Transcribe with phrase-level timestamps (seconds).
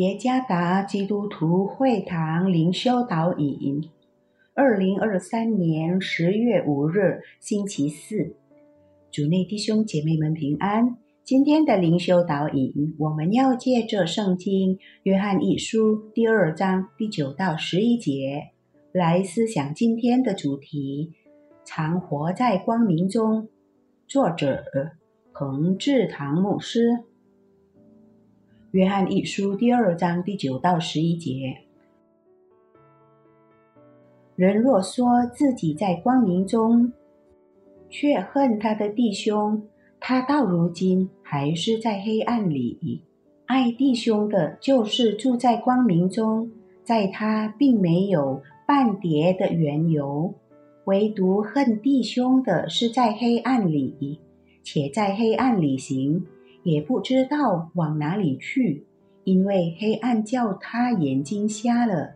[0.00, 3.82] 耶加达基督徒会堂灵修导引，
[4.54, 8.34] 二零二三年十月五日，星期四，
[9.10, 10.96] 主内弟兄姐妹们平安。
[11.22, 18.44] 今天的灵修导引，我们要借着圣经约翰一书第二章第九到十一节
[18.92, 21.12] 来思想今天的主题：
[21.62, 23.48] 常活在光明中。
[24.08, 24.64] 作者
[25.34, 27.04] 彭志堂牧师。
[28.72, 31.56] 约翰一书第二章第九到十一节：
[34.36, 36.92] 人若说自己在光明中，
[37.88, 39.60] 却恨他的弟兄，
[39.98, 43.02] 他到如今还是在黑暗里。
[43.46, 46.48] 爱弟兄的，就是住在光明中，
[46.84, 50.32] 在他并没有半叠的缘由；
[50.84, 54.20] 唯独恨弟兄的，是在黑暗里，
[54.62, 56.24] 且在黑暗里行。
[56.62, 58.86] 也不知道往哪里去，
[59.24, 62.14] 因为黑暗叫他眼睛瞎了。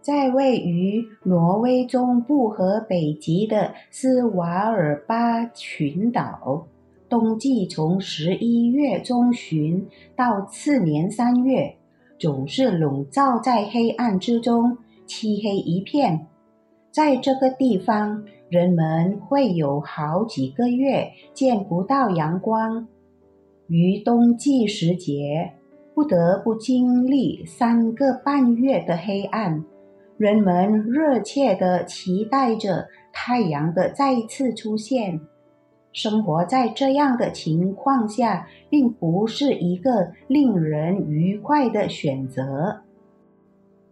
[0.00, 6.66] 在位于挪威中部和北极的斯瓦尔巴群岛，
[7.08, 11.76] 冬季从十一月中旬到次年三月，
[12.18, 16.26] 总是笼罩在黑暗之中，漆黑一片。
[16.92, 22.86] 在这个地方，人们会有好几个月见不到阳光。
[23.68, 25.52] 于冬季时节，
[25.92, 29.64] 不得不经历三个半月的黑暗。
[30.16, 35.20] 人们热切地期待着太阳的再次出现。
[35.92, 42.82] 生活在这样的情况下，并不是一个令人愉快的选择。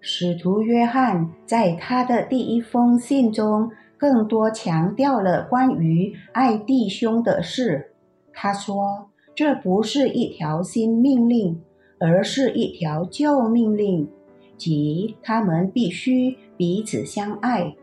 [0.00, 7.94] 使徒约翰在他的第一封信中，更多强调了关于爱弟兄的事。
[8.32, 9.11] 他说。
[9.34, 11.60] 这不是一条新命令，
[11.98, 14.08] 而是一条旧命令，
[14.56, 17.74] 即他们必须彼此相爱，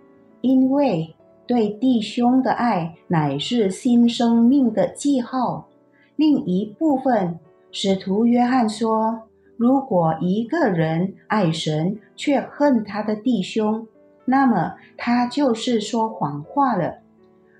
[0.41, 1.15] 因为
[1.47, 5.67] 对弟兄的爱乃是新生命的记号。
[6.15, 7.39] 另一部分，
[7.71, 9.23] 使徒约翰说
[9.57, 13.87] ：“如果一个人爱神却恨他的弟兄，
[14.25, 16.99] 那么他就是说谎话了。”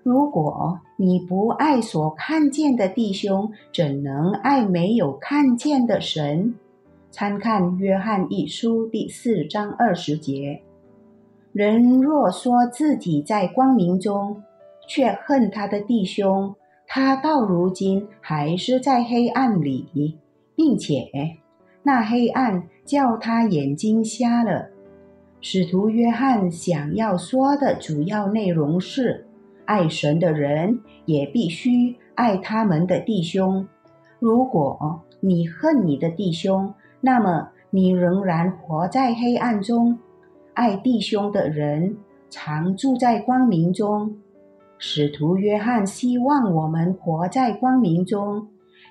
[0.03, 6.55] 如果你不爱所看见的弟兄，怎能爱没有看见的神？
[7.11, 10.61] 参看约翰一书第四章二十节。
[11.51, 14.41] 人若说自己在光明中，
[14.87, 16.55] 却恨他的弟兄，
[16.87, 20.17] 他到如今还是在黑暗里，
[20.55, 21.09] 并且
[21.83, 24.69] 那黑暗叫他眼睛瞎了。
[25.41, 29.25] 使徒约翰想要说的主要内容是。
[29.69, 33.67] 爱神的人也必须爱他们的弟兄。
[34.17, 39.99] 如果你恨你的弟兄，那么你仍然活在黑暗中。
[40.55, 41.95] 爱弟兄的人
[42.31, 44.17] 常住在光明中。
[44.79, 48.47] 使徒约翰希望我们活在光明中，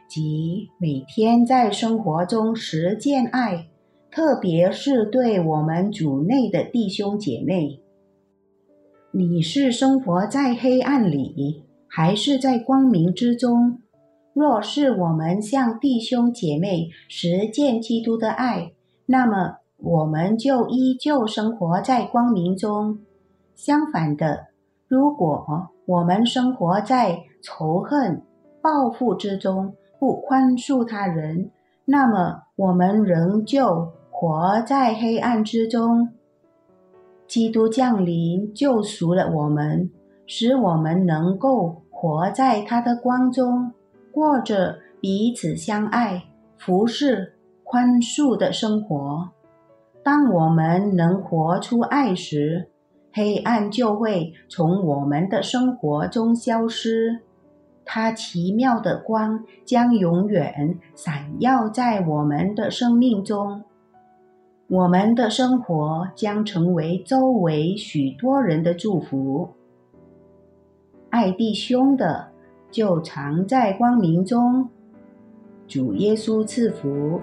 [0.08, 3.66] 即每天在生活中实践爱，
[4.12, 7.80] 特别是对我们主内的弟兄姐妹。
[9.18, 13.80] 你是生活在黑暗里，还是在光明之中？
[14.32, 18.70] 若是我们向弟兄姐妹实践基督的爱，
[19.06, 23.00] 那么我们就依旧生活在光明中。
[23.56, 24.46] 相反的，
[24.86, 25.44] 如果
[25.86, 28.22] 我们生活在仇恨、
[28.62, 31.50] 报复之中，不宽恕他人，
[31.84, 36.10] 那么我们仍旧活在黑暗之中。
[37.28, 39.90] 基督降临，救赎了我们，
[40.26, 43.70] 使我们能够活在他的光中，
[44.10, 46.24] 过着彼此相爱、
[46.56, 49.28] 服侍、宽恕的生活。
[50.02, 52.70] 当我们能活出爱时，
[53.12, 57.20] 黑暗就会从我们的生活中消失，
[57.84, 63.62] 它奇妙的光将永远闪耀在我们的生命中。
[64.68, 69.48] 我们的生活将成为周围许多人的祝福。
[71.08, 72.28] 爱弟兄的，
[72.70, 74.68] 就常在光明中。
[75.66, 77.18] 主耶稣赐福。